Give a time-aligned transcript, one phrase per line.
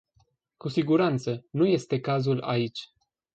[0.57, 2.89] Cu siguranță, nu este cazul aici.